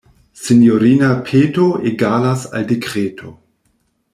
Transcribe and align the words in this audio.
Sinjorina 0.43 1.09
peto 1.27 1.67
egalas 1.91 2.47
al 2.61 2.67
dekreto. 2.73 3.35